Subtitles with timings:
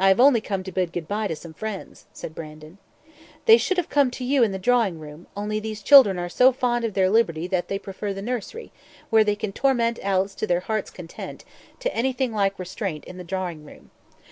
[0.00, 2.78] "I have only come to bid goodbye to some friends," said Brandon.
[3.46, 6.50] "They should have come to you in the drawing room, only those children are so
[6.50, 8.72] fond of their liberty that they prefer the nursery,
[9.10, 11.44] where they can torment Alice to their hearts' content,
[11.78, 13.92] to anything like restraint in the drawing room.